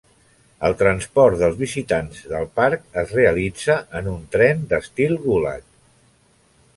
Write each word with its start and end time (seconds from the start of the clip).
El 0.69 0.75
transport 0.77 1.37
dels 1.41 1.57
visitants 1.59 2.23
del 2.31 2.49
parc 2.61 2.97
es 3.01 3.13
realitza 3.19 3.75
en 4.01 4.09
un 4.15 4.27
tren 4.37 4.65
d'estil 4.73 5.17
Gulag. 5.27 5.69